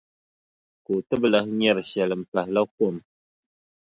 Ka 0.83 0.89
o 0.97 0.99
ti 1.07 1.15
bi 1.21 1.27
lahi 1.33 1.49
nyari 1.59 1.83
shɛli 1.91 2.15
m-pahila 2.19 2.61
kom. 2.75 2.95